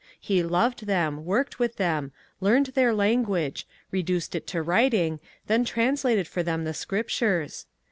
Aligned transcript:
He 0.19 0.41
loved 0.41 0.87
them, 0.87 1.25
worked 1.25 1.59
with 1.59 1.75
them, 1.75 2.11
learned 2.39 2.65
their 2.73 2.91
language, 2.91 3.67
reduced 3.91 4.33
it 4.33 4.47
to 4.47 4.63
writing, 4.63 5.19
then 5.45 5.63
translated 5.63 6.27
for 6.27 6.41
them 6.41 6.63
the 6.63 6.73
Scriptures. 6.73 7.67